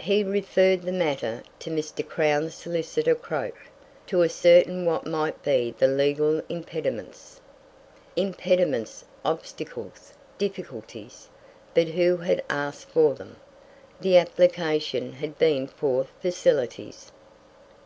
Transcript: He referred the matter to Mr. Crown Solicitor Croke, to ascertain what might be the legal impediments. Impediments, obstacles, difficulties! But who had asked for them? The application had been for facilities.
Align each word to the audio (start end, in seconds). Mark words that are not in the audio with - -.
He 0.00 0.24
referred 0.24 0.84
the 0.84 0.90
matter 0.90 1.42
to 1.58 1.68
Mr. 1.68 2.08
Crown 2.08 2.48
Solicitor 2.48 3.14
Croke, 3.14 3.60
to 4.06 4.24
ascertain 4.24 4.86
what 4.86 5.04
might 5.06 5.42
be 5.42 5.74
the 5.76 5.86
legal 5.86 6.40
impediments. 6.48 7.42
Impediments, 8.16 9.04
obstacles, 9.22 10.14
difficulties! 10.38 11.28
But 11.74 11.88
who 11.88 12.16
had 12.16 12.42
asked 12.48 12.88
for 12.88 13.12
them? 13.12 13.36
The 14.00 14.16
application 14.16 15.12
had 15.12 15.38
been 15.38 15.66
for 15.66 16.06
facilities. 16.22 17.12